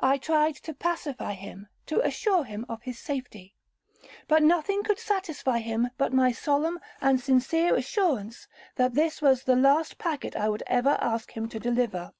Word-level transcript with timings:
I 0.00 0.18
tried 0.18 0.56
to 0.56 0.74
pacify 0.74 1.34
him, 1.34 1.68
to 1.86 2.04
assure 2.04 2.42
him 2.42 2.66
of 2.68 2.82
his 2.82 2.98
safety, 2.98 3.54
but 4.26 4.42
nothing 4.42 4.82
could 4.82 4.98
satisfy 4.98 5.60
him 5.60 5.90
but 5.96 6.12
my 6.12 6.32
solemn 6.32 6.80
and 7.00 7.20
sincere 7.20 7.76
assurance 7.76 8.48
that 8.74 8.94
this 8.94 9.22
was 9.22 9.44
the 9.44 9.54
last 9.54 9.98
packet 9.98 10.34
I 10.34 10.48
would 10.48 10.64
ever 10.66 10.98
ask 11.00 11.30
him 11.36 11.48
to 11.50 11.60
deliver. 11.60 12.12